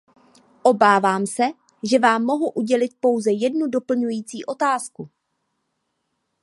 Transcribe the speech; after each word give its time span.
Obávám 0.61 1.25
se, 1.27 1.43
že 1.83 1.99
vám 1.99 2.23
mohu 2.23 2.49
udělit 2.51 2.91
pouze 2.99 3.31
jednu 3.31 3.67
doplňující 3.67 4.45
otázku. 4.45 5.09